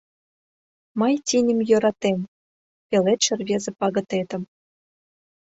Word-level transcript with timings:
Мый 0.99 1.13
тиньым 1.27 1.59
йӧратем, 1.69 2.19
Пеледше 2.89 3.33
рвезе 3.39 3.71
пагытетым. 3.79 4.43